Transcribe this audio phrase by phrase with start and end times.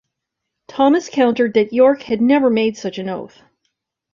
[0.67, 3.39] Thomas countered that York had never made such an oath.